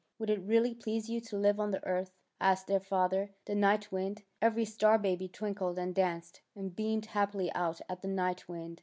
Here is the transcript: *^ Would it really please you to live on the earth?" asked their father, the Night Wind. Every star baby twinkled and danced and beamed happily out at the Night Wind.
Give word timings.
*^ 0.01 0.03
Would 0.17 0.31
it 0.31 0.41
really 0.41 0.73
please 0.73 1.09
you 1.11 1.21
to 1.21 1.37
live 1.37 1.59
on 1.59 1.69
the 1.69 1.85
earth?" 1.85 2.11
asked 2.51 2.65
their 2.65 2.79
father, 2.79 3.29
the 3.45 3.53
Night 3.53 3.91
Wind. 3.91 4.23
Every 4.41 4.65
star 4.65 4.97
baby 4.97 5.27
twinkled 5.27 5.77
and 5.77 5.93
danced 5.93 6.41
and 6.55 6.75
beamed 6.75 7.05
happily 7.05 7.53
out 7.53 7.81
at 7.87 8.01
the 8.01 8.07
Night 8.07 8.49
Wind. 8.49 8.79